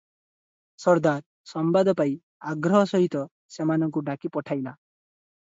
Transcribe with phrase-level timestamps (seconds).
[0.85, 1.21] ସର୍ଦ୍ଦାର
[1.51, 2.15] ସମ୍ବାଦ ପାଇ
[2.53, 3.23] ଆଗ୍ରହସହିତ
[3.59, 4.77] ସେମାନଙ୍କୁ ଡାକି ପଠାଇଲା।